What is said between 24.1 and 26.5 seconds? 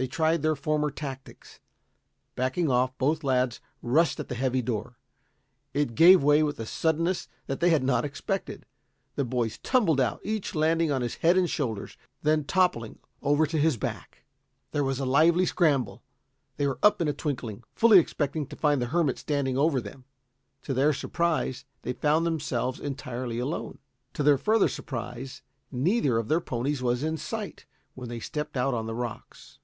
To their further surprise, neither of their